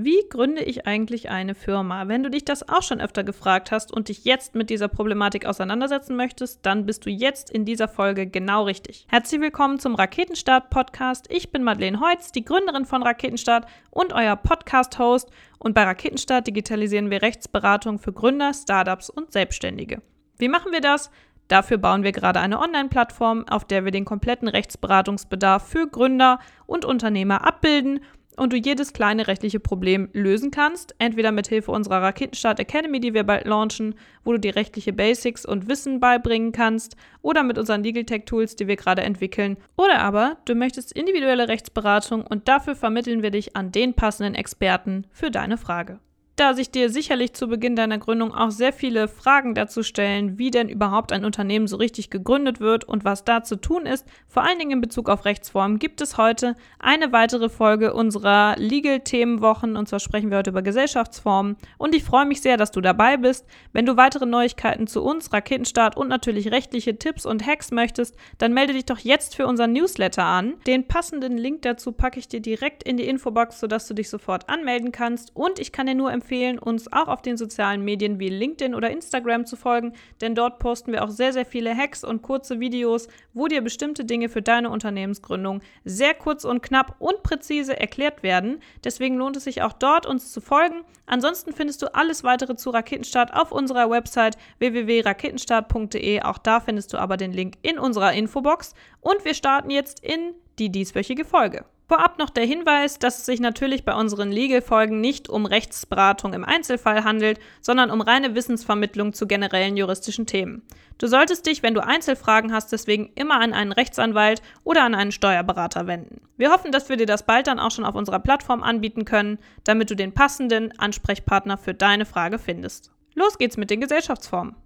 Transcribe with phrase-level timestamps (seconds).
[0.00, 2.06] Wie gründe ich eigentlich eine Firma?
[2.06, 5.44] Wenn du dich das auch schon öfter gefragt hast und dich jetzt mit dieser Problematik
[5.44, 9.06] auseinandersetzen möchtest, dann bist du jetzt in dieser Folge genau richtig.
[9.08, 11.26] Herzlich willkommen zum Raketenstart Podcast.
[11.30, 15.32] Ich bin Madeleine Heutz, die Gründerin von Raketenstart und euer Podcast-Host.
[15.58, 20.00] Und bei Raketenstart digitalisieren wir Rechtsberatung für Gründer, Startups und Selbstständige.
[20.38, 21.10] Wie machen wir das?
[21.48, 26.84] Dafür bauen wir gerade eine Online-Plattform, auf der wir den kompletten Rechtsberatungsbedarf für Gründer und
[26.84, 28.00] Unternehmer abbilden
[28.38, 33.14] und du jedes kleine rechtliche Problem lösen kannst, entweder mit Hilfe unserer Raketenstart Academy, die
[33.14, 37.82] wir bald launchen, wo du die rechtliche Basics und Wissen beibringen kannst, oder mit unseren
[37.82, 42.76] Legal Tech Tools, die wir gerade entwickeln, oder aber du möchtest individuelle Rechtsberatung und dafür
[42.76, 45.98] vermitteln wir dich an den passenden Experten für deine Frage
[46.38, 50.52] da sich dir sicherlich zu Beginn deiner Gründung auch sehr viele Fragen dazu stellen, wie
[50.52, 54.44] denn überhaupt ein Unternehmen so richtig gegründet wird und was da zu tun ist, vor
[54.44, 59.88] allen Dingen in Bezug auf Rechtsformen, gibt es heute eine weitere Folge unserer Legal-Themenwochen und
[59.88, 63.44] zwar sprechen wir heute über Gesellschaftsformen und ich freue mich sehr, dass du dabei bist.
[63.72, 68.54] Wenn du weitere Neuigkeiten zu uns, Raketenstart und natürlich rechtliche Tipps und Hacks möchtest, dann
[68.54, 70.54] melde dich doch jetzt für unseren Newsletter an.
[70.68, 74.48] Den passenden Link dazu packe ich dir direkt in die Infobox, sodass du dich sofort
[74.48, 78.18] anmelden kannst und ich kann dir nur empfehlen, empfehlen, uns auch auf den sozialen Medien
[78.18, 82.04] wie LinkedIn oder Instagram zu folgen, denn dort posten wir auch sehr, sehr viele Hacks
[82.04, 87.22] und kurze Videos, wo dir bestimmte Dinge für deine Unternehmensgründung sehr kurz und knapp und
[87.22, 88.60] präzise erklärt werden.
[88.84, 90.84] Deswegen lohnt es sich auch dort, uns zu folgen.
[91.06, 96.20] Ansonsten findest du alles weitere zu Raketenstart auf unserer Website www.raketenstart.de.
[96.22, 98.74] Auch da findest du aber den Link in unserer Infobox.
[99.00, 101.64] Und wir starten jetzt in die dieswöchige Folge.
[101.88, 106.44] Vorab noch der Hinweis, dass es sich natürlich bei unseren Legal-Folgen nicht um Rechtsberatung im
[106.44, 110.60] Einzelfall handelt, sondern um reine Wissensvermittlung zu generellen juristischen Themen.
[110.98, 115.12] Du solltest dich, wenn du Einzelfragen hast, deswegen immer an einen Rechtsanwalt oder an einen
[115.12, 116.20] Steuerberater wenden.
[116.36, 119.38] Wir hoffen, dass wir dir das bald dann auch schon auf unserer Plattform anbieten können,
[119.64, 122.92] damit du den passenden Ansprechpartner für deine Frage findest.
[123.14, 124.56] Los geht's mit den Gesellschaftsformen.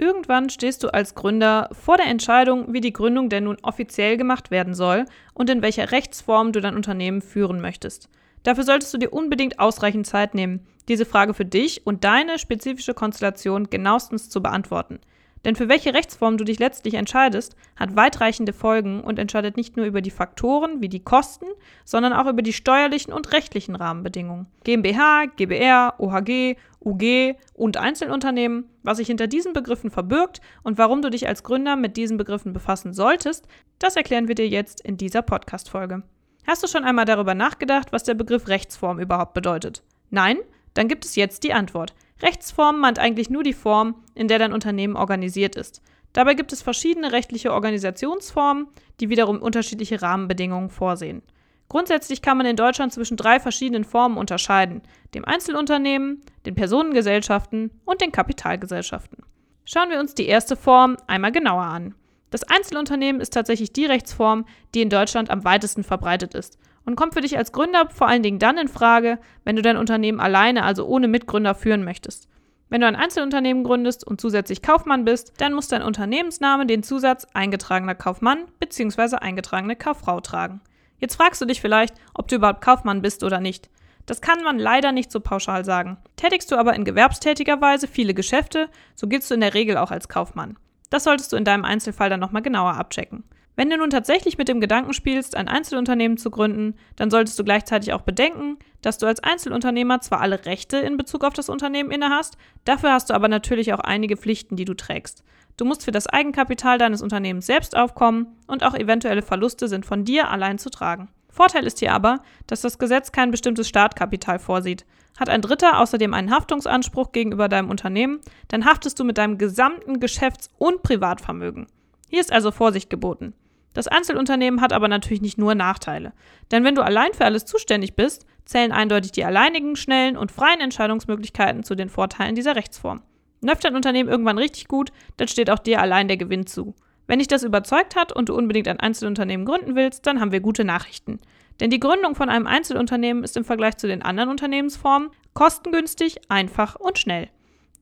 [0.00, 4.52] Irgendwann stehst du als Gründer vor der Entscheidung, wie die Gründung denn nun offiziell gemacht
[4.52, 8.08] werden soll und in welcher Rechtsform du dein Unternehmen führen möchtest.
[8.44, 12.94] Dafür solltest du dir unbedingt ausreichend Zeit nehmen, diese Frage für dich und deine spezifische
[12.94, 15.00] Konstellation genauestens zu beantworten.
[15.44, 19.86] Denn für welche Rechtsform du dich letztlich entscheidest, hat weitreichende Folgen und entscheidet nicht nur
[19.86, 21.46] über die Faktoren wie die Kosten,
[21.84, 24.46] sondern auch über die steuerlichen und rechtlichen Rahmenbedingungen.
[24.64, 31.10] GmbH, GbR, OHG, UG und Einzelunternehmen, was sich hinter diesen Begriffen verbirgt und warum du
[31.10, 33.46] dich als Gründer mit diesen Begriffen befassen solltest,
[33.78, 36.02] das erklären wir dir jetzt in dieser Podcast-Folge.
[36.46, 39.82] Hast du schon einmal darüber nachgedacht, was der Begriff Rechtsform überhaupt bedeutet?
[40.10, 40.38] Nein?
[40.74, 41.94] Dann gibt es jetzt die Antwort.
[42.20, 45.82] Rechtsform meint eigentlich nur die Form, in der dein Unternehmen organisiert ist.
[46.12, 48.66] Dabei gibt es verschiedene rechtliche Organisationsformen,
[49.00, 51.22] die wiederum unterschiedliche Rahmenbedingungen vorsehen.
[51.68, 54.82] Grundsätzlich kann man in Deutschland zwischen drei verschiedenen Formen unterscheiden:
[55.14, 59.22] dem Einzelunternehmen, den Personengesellschaften und den Kapitalgesellschaften.
[59.64, 61.94] Schauen wir uns die erste Form einmal genauer an.
[62.30, 67.12] Das Einzelunternehmen ist tatsächlich die Rechtsform, die in Deutschland am weitesten verbreitet ist und kommt
[67.12, 70.64] für dich als Gründer vor allen Dingen dann in Frage, wenn du dein Unternehmen alleine,
[70.64, 72.30] also ohne Mitgründer führen möchtest.
[72.70, 77.26] Wenn du ein Einzelunternehmen gründest und zusätzlich Kaufmann bist, dann muss dein Unternehmensname den Zusatz
[77.34, 79.16] eingetragener Kaufmann bzw.
[79.16, 80.62] eingetragene Kauffrau tragen.
[80.98, 83.68] Jetzt fragst du dich vielleicht, ob du überhaupt Kaufmann bist oder nicht.
[84.06, 85.98] Das kann man leider nicht so pauschal sagen.
[86.16, 89.90] Tätigst du aber in gewerbstätiger Weise viele Geschäfte, so giltst du in der Regel auch
[89.90, 90.56] als Kaufmann.
[90.88, 93.24] Das solltest du in deinem Einzelfall dann nochmal genauer abchecken.
[93.58, 97.42] Wenn du nun tatsächlich mit dem Gedanken spielst, ein Einzelunternehmen zu gründen, dann solltest du
[97.42, 101.90] gleichzeitig auch bedenken, dass du als Einzelunternehmer zwar alle Rechte in Bezug auf das Unternehmen
[101.90, 105.24] innehast, dafür hast du aber natürlich auch einige Pflichten, die du trägst.
[105.56, 110.04] Du musst für das Eigenkapital deines Unternehmens selbst aufkommen und auch eventuelle Verluste sind von
[110.04, 111.08] dir allein zu tragen.
[111.28, 114.86] Vorteil ist hier aber, dass das Gesetz kein bestimmtes Startkapital vorsieht.
[115.18, 119.98] Hat ein Dritter außerdem einen Haftungsanspruch gegenüber deinem Unternehmen, dann haftest du mit deinem gesamten
[119.98, 121.66] Geschäfts- und Privatvermögen.
[122.08, 123.34] Hier ist also Vorsicht geboten.
[123.78, 126.12] Das Einzelunternehmen hat aber natürlich nicht nur Nachteile.
[126.50, 130.60] Denn wenn du allein für alles zuständig bist, zählen eindeutig die alleinigen, schnellen und freien
[130.60, 133.02] Entscheidungsmöglichkeiten zu den Vorteilen dieser Rechtsform.
[133.40, 136.74] Läuft dein Unternehmen irgendwann richtig gut, dann steht auch dir allein der Gewinn zu.
[137.06, 140.40] Wenn dich das überzeugt hat und du unbedingt ein Einzelunternehmen gründen willst, dann haben wir
[140.40, 141.20] gute Nachrichten.
[141.60, 146.74] Denn die Gründung von einem Einzelunternehmen ist im Vergleich zu den anderen Unternehmensformen kostengünstig, einfach
[146.74, 147.28] und schnell.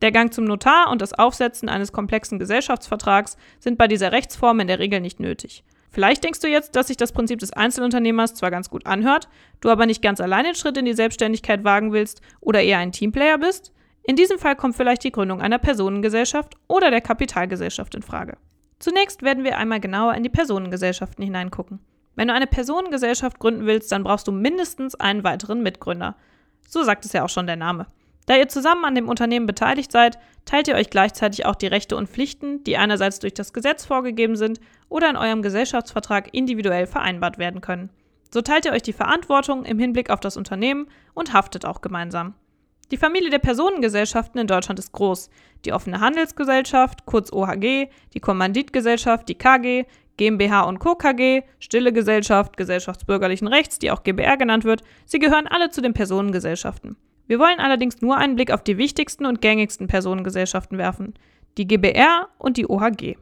[0.02, 4.66] Der Gang zum Notar und das Aufsetzen eines komplexen Gesellschaftsvertrags sind bei dieser Rechtsform in
[4.66, 5.64] der Regel nicht nötig.
[5.90, 9.28] Vielleicht denkst du jetzt, dass sich das Prinzip des Einzelunternehmers zwar ganz gut anhört,
[9.60, 12.92] du aber nicht ganz allein den Schritt in die Selbstständigkeit wagen willst oder eher ein
[12.92, 13.72] Teamplayer bist?
[14.02, 18.36] In diesem Fall kommt vielleicht die Gründung einer Personengesellschaft oder der Kapitalgesellschaft in Frage.
[18.78, 21.80] Zunächst werden wir einmal genauer in die Personengesellschaften hineingucken.
[22.14, 26.16] Wenn du eine Personengesellschaft gründen willst, dann brauchst du mindestens einen weiteren Mitgründer.
[26.68, 27.86] So sagt es ja auch schon der Name.
[28.26, 31.96] Da ihr zusammen an dem Unternehmen beteiligt seid, teilt ihr euch gleichzeitig auch die Rechte
[31.96, 37.38] und Pflichten, die einerseits durch das Gesetz vorgegeben sind oder in eurem Gesellschaftsvertrag individuell vereinbart
[37.38, 37.90] werden können.
[38.32, 42.34] So teilt ihr euch die Verantwortung im Hinblick auf das Unternehmen und haftet auch gemeinsam.
[42.90, 45.28] Die Familie der Personengesellschaften in Deutschland ist groß.
[45.64, 49.84] Die offene Handelsgesellschaft, kurz OHG, die Kommanditgesellschaft, die KG,
[50.16, 50.94] GmbH und Co.
[50.94, 55.94] KG, Stille Gesellschaft, Gesellschaftsbürgerlichen Rechts, die auch GBR genannt wird, sie gehören alle zu den
[55.94, 56.96] Personengesellschaften.
[57.26, 61.14] Wir wollen allerdings nur einen Blick auf die wichtigsten und gängigsten Personengesellschaften werfen,
[61.58, 63.16] die GBR und die OHG.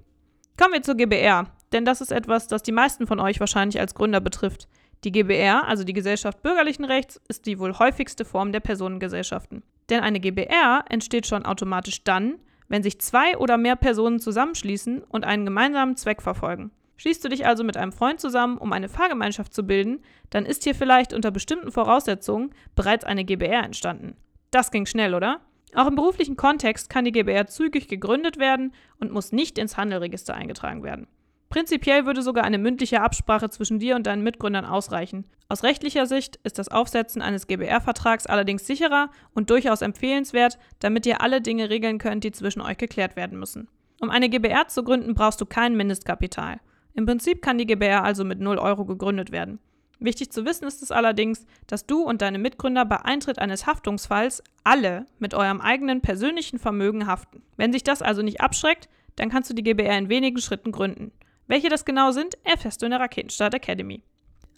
[0.56, 3.94] Kommen wir zur GBR, denn das ist etwas, das die meisten von euch wahrscheinlich als
[3.94, 4.68] Gründer betrifft.
[5.02, 9.64] Die GBR, also die Gesellschaft bürgerlichen Rechts, ist die wohl häufigste Form der Personengesellschaften.
[9.90, 12.36] Denn eine GBR entsteht schon automatisch dann,
[12.68, 16.70] wenn sich zwei oder mehr Personen zusammenschließen und einen gemeinsamen Zweck verfolgen.
[16.98, 20.62] Schließt du dich also mit einem Freund zusammen, um eine Fahrgemeinschaft zu bilden, dann ist
[20.62, 24.16] hier vielleicht unter bestimmten Voraussetzungen bereits eine GBR entstanden.
[24.52, 25.40] Das ging schnell, oder?
[25.74, 30.34] Auch im beruflichen Kontext kann die GBR zügig gegründet werden und muss nicht ins Handelregister
[30.34, 31.08] eingetragen werden.
[31.50, 35.24] Prinzipiell würde sogar eine mündliche Absprache zwischen dir und deinen Mitgründern ausreichen.
[35.48, 41.20] Aus rechtlicher Sicht ist das Aufsetzen eines GBR-Vertrags allerdings sicherer und durchaus empfehlenswert, damit ihr
[41.20, 43.68] alle Dinge regeln könnt, die zwischen euch geklärt werden müssen.
[44.00, 46.60] Um eine GBR zu gründen, brauchst du kein Mindestkapital.
[46.94, 49.60] Im Prinzip kann die GBR also mit 0 Euro gegründet werden.
[49.98, 54.42] Wichtig zu wissen ist es allerdings, dass du und deine Mitgründer bei Eintritt eines Haftungsfalls
[54.64, 57.42] alle mit eurem eigenen persönlichen Vermögen haften.
[57.56, 61.12] Wenn sich das also nicht abschreckt, dann kannst du die GBR in wenigen Schritten gründen.
[61.46, 64.02] Welche das genau sind, erfährst du in der Raketenstart Academy.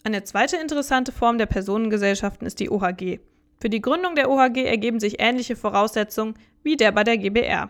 [0.03, 3.19] Eine zweite interessante Form der Personengesellschaften ist die OHG.
[3.59, 7.69] Für die Gründung der OHG ergeben sich ähnliche Voraussetzungen wie der bei der GBR.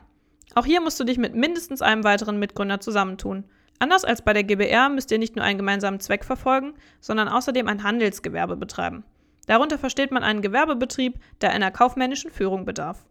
[0.53, 3.45] Auch hier musst du dich mit mindestens einem weiteren Mitgründer zusammentun.
[3.79, 7.68] Anders als bei der GBR müsst ihr nicht nur einen gemeinsamen Zweck verfolgen, sondern außerdem
[7.68, 9.03] ein Handelsgewerbe betreiben.
[9.45, 13.06] Darunter versteht man einen Gewerbebetrieb, der einer kaufmännischen Führung bedarf.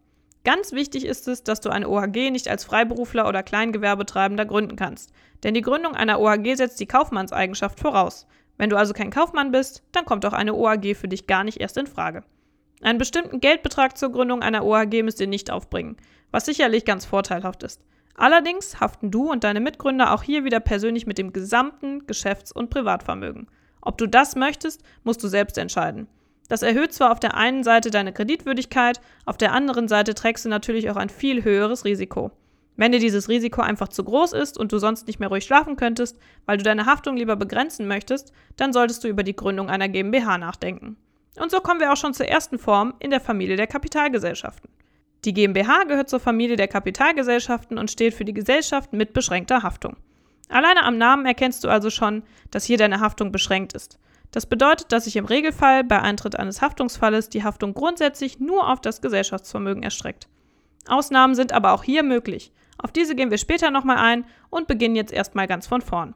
[0.44, 5.12] Ganz wichtig ist es, dass du eine OHG nicht als Freiberufler oder Kleingewerbetreibender gründen kannst,
[5.42, 8.26] denn die Gründung einer OHG setzt die Kaufmannseigenschaft voraus.
[8.58, 11.60] Wenn du also kein Kaufmann bist, dann kommt auch eine OHG für dich gar nicht
[11.60, 12.22] erst in Frage.
[12.82, 15.96] Einen bestimmten Geldbetrag zur Gründung einer OHG müsst ihr nicht aufbringen,
[16.30, 17.82] was sicherlich ganz vorteilhaft ist.
[18.16, 22.70] Allerdings haften du und deine Mitgründer auch hier wieder persönlich mit dem gesamten Geschäfts- und
[22.70, 23.46] Privatvermögen.
[23.82, 26.08] Ob du das möchtest, musst du selbst entscheiden.
[26.48, 30.48] Das erhöht zwar auf der einen Seite deine Kreditwürdigkeit, auf der anderen Seite trägst du
[30.48, 32.30] natürlich auch ein viel höheres Risiko.
[32.76, 35.76] Wenn dir dieses Risiko einfach zu groß ist und du sonst nicht mehr ruhig schlafen
[35.76, 39.88] könntest, weil du deine Haftung lieber begrenzen möchtest, dann solltest du über die Gründung einer
[39.88, 40.96] GmbH nachdenken.
[41.36, 44.70] Und so kommen wir auch schon zur ersten Form in der Familie der Kapitalgesellschaften.
[45.26, 49.96] Die GmbH gehört zur Familie der Kapitalgesellschaften und steht für die Gesellschaft mit beschränkter Haftung.
[50.48, 53.98] Alleine am Namen erkennst du also schon, dass hier deine Haftung beschränkt ist.
[54.30, 58.80] Das bedeutet, dass sich im Regelfall bei Eintritt eines Haftungsfalles die Haftung grundsätzlich nur auf
[58.80, 60.28] das Gesellschaftsvermögen erstreckt.
[60.86, 62.52] Ausnahmen sind aber auch hier möglich.
[62.78, 66.14] Auf diese gehen wir später nochmal ein und beginnen jetzt erstmal ganz von vorn.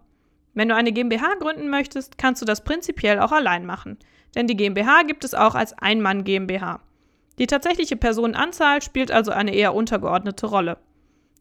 [0.55, 3.99] Wenn du eine GmbH gründen möchtest, kannst du das prinzipiell auch allein machen,
[4.37, 6.81] denn die GmbH gibt es auch als Einmann GmbH.
[7.41, 10.79] Die tatsächliche Personenanzahl spielt also eine eher untergeordnete Rolle.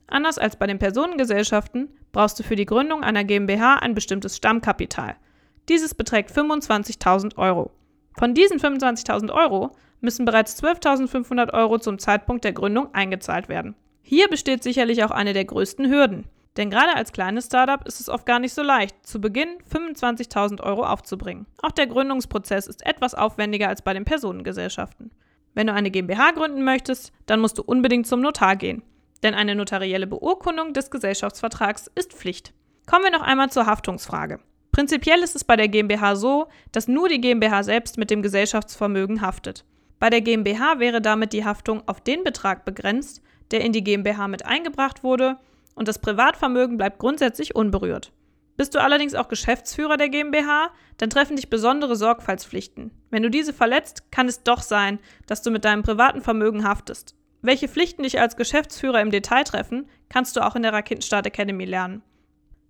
[0.08, 5.16] Anders als bei den Personengesellschaften brauchst du für die Gründung einer GmbH ein bestimmtes Stammkapital–
[5.70, 7.72] dieses beträgt 25.000 Euro.
[8.18, 13.76] Von diesen 25.000 Euro müssen bereits 12.500 Euro zum Zeitpunkt der Gründung eingezahlt werden.
[14.02, 16.26] Hier besteht sicherlich auch eine der größten Hürden.
[16.58, 20.62] Denn gerade als kleines Startup ist es oft gar nicht so leicht, zu Beginn 25.000
[20.62, 21.46] Euro aufzubringen.
[21.62, 25.12] Auch der Gründungsprozess ist etwas aufwendiger als bei den Personengesellschaften.
[25.54, 28.84] Wenn du eine GmbH gründen möchtest, dann musst du unbedingt zum Notar gehen.
[29.24, 32.54] Denn eine notarielle Beurkundung des Gesellschaftsvertrags ist Pflicht.
[32.86, 34.40] Kommen wir noch einmal zur Haftungsfrage.
[34.72, 39.22] Prinzipiell ist es bei der GmbH so, dass nur die GmbH selbst mit dem Gesellschaftsvermögen
[39.22, 39.66] haftet.
[40.00, 44.28] Bei der GmbH wäre damit die Haftung auf den Betrag begrenzt, der in die GmbH
[44.28, 45.38] mit eingebracht wurde,
[45.76, 48.12] und das Privatvermögen bleibt grundsätzlich unberührt.
[48.60, 52.92] Bist du allerdings auch Geschäftsführer der GmbH, dann treffen dich besondere Sorgfaltspflichten.
[53.10, 57.16] Wenn du diese verletzt, kann es doch sein, dass du mit deinem privaten Vermögen haftest.
[57.42, 61.64] Welche Pflichten dich als Geschäftsführer im Detail treffen, kannst du auch in der Raketenstart Academy
[61.64, 62.02] lernen.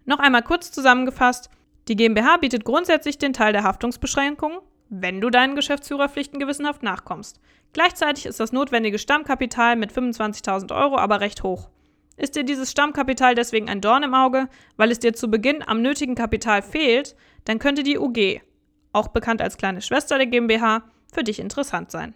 [0.06, 1.50] Noch einmal kurz zusammengefasst,
[1.88, 7.40] die GmbH bietet grundsätzlich den Teil der Haftungsbeschränkung, wenn du deinen Geschäftsführerpflichten gewissenhaft nachkommst.
[7.74, 11.72] Gleichzeitig ist das notwendige Stammkapital mit 25.000 Euro aber recht hoch.
[12.20, 15.82] Ist dir dieses Stammkapital deswegen ein Dorn im Auge, weil es dir zu Beginn am
[15.82, 18.42] nötigen Kapital fehlt, dann könnte die UG,
[18.92, 20.84] auch bekannt als kleine Schwester der GmbH,
[21.14, 22.14] für dich interessant sein.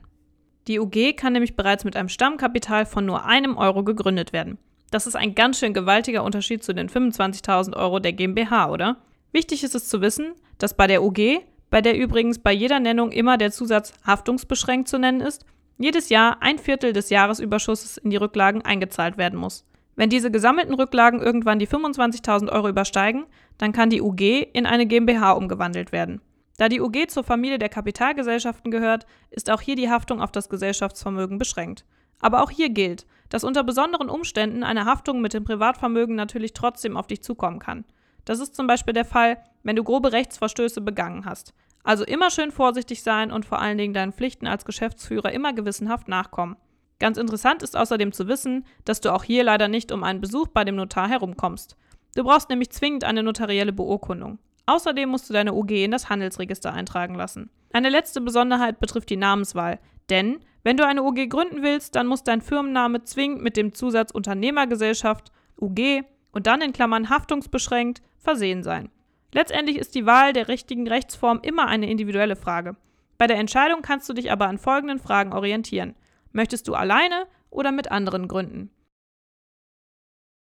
[0.67, 4.57] Die UG kann nämlich bereits mit einem Stammkapital von nur einem Euro gegründet werden.
[4.91, 8.97] Das ist ein ganz schön gewaltiger Unterschied zu den 25.000 Euro der GmbH, oder?
[9.31, 13.13] Wichtig ist es zu wissen, dass bei der UG, bei der übrigens bei jeder Nennung
[13.13, 15.45] immer der Zusatz haftungsbeschränkt zu nennen ist,
[15.77, 19.65] jedes Jahr ein Viertel des Jahresüberschusses in die Rücklagen eingezahlt werden muss.
[19.95, 23.25] Wenn diese gesammelten Rücklagen irgendwann die 25.000 Euro übersteigen,
[23.57, 26.21] dann kann die UG in eine GmbH umgewandelt werden.
[26.57, 30.49] Da die UG zur Familie der Kapitalgesellschaften gehört, ist auch hier die Haftung auf das
[30.49, 31.85] Gesellschaftsvermögen beschränkt.
[32.19, 36.95] Aber auch hier gilt, dass unter besonderen Umständen eine Haftung mit dem Privatvermögen natürlich trotzdem
[36.95, 37.85] auf dich zukommen kann.
[38.25, 41.53] Das ist zum Beispiel der Fall, wenn du grobe Rechtsverstöße begangen hast.
[41.83, 46.07] Also immer schön vorsichtig sein und vor allen Dingen deinen Pflichten als Geschäftsführer immer gewissenhaft
[46.07, 46.55] nachkommen.
[46.99, 50.47] Ganz interessant ist außerdem zu wissen, dass du auch hier leider nicht um einen Besuch
[50.47, 51.75] bei dem Notar herumkommst.
[52.15, 54.39] Du brauchst nämlich zwingend eine notarielle Beurkundung.
[54.65, 57.49] Außerdem musst du deine UG in das Handelsregister eintragen lassen.
[57.73, 62.23] Eine letzte Besonderheit betrifft die Namenswahl, denn wenn du eine UG gründen willst, dann muss
[62.23, 68.89] dein Firmenname zwingend mit dem Zusatz Unternehmergesellschaft, UG und dann in Klammern haftungsbeschränkt versehen sein.
[69.33, 72.75] Letztendlich ist die Wahl der richtigen Rechtsform immer eine individuelle Frage.
[73.17, 75.95] Bei der Entscheidung kannst du dich aber an folgenden Fragen orientieren.
[76.33, 78.71] Möchtest du alleine oder mit anderen gründen?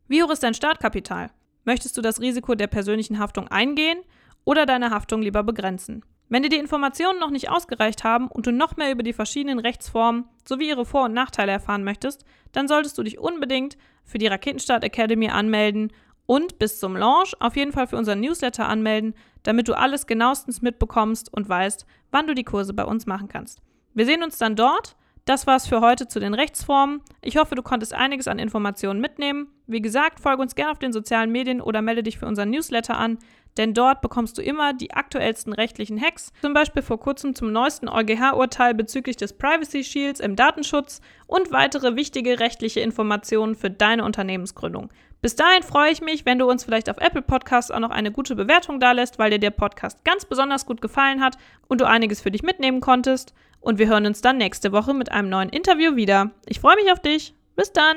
[0.07, 1.29] Wie hoch ist dein Startkapital?
[1.65, 3.99] Möchtest du das Risiko der persönlichen Haftung eingehen
[4.43, 6.03] oder deine Haftung lieber begrenzen?
[6.29, 9.59] Wenn dir die Informationen noch nicht ausgereicht haben und du noch mehr über die verschiedenen
[9.59, 14.27] Rechtsformen sowie ihre Vor- und Nachteile erfahren möchtest, dann solltest du dich unbedingt für die
[14.27, 15.93] Raketenstart Academy anmelden
[16.25, 20.63] und bis zum Launch auf jeden Fall für unseren Newsletter anmelden, damit du alles genauestens
[20.63, 23.61] mitbekommst und weißt, wann du die Kurse bei uns machen kannst.
[23.93, 24.95] Wir sehen uns dann dort.
[25.25, 27.01] Das war's für heute zu den Rechtsformen.
[27.21, 29.47] Ich hoffe, du konntest einiges an Informationen mitnehmen.
[29.67, 32.97] Wie gesagt, folge uns gerne auf den sozialen Medien oder melde dich für unseren Newsletter
[32.97, 33.17] an,
[33.57, 37.87] denn dort bekommst du immer die aktuellsten rechtlichen Hacks, zum Beispiel vor kurzem zum neuesten
[37.87, 44.89] EuGH-Urteil bezüglich des Privacy Shields im Datenschutz und weitere wichtige rechtliche Informationen für deine Unternehmensgründung.
[45.21, 48.11] Bis dahin freue ich mich, wenn du uns vielleicht auf Apple Podcasts auch noch eine
[48.11, 51.37] gute Bewertung dalässt, weil dir der Podcast ganz besonders gut gefallen hat
[51.69, 53.33] und du einiges für dich mitnehmen konntest.
[53.61, 56.31] Und wir hören uns dann nächste Woche mit einem neuen Interview wieder.
[56.45, 57.33] Ich freue mich auf dich.
[57.55, 57.95] Bis dann!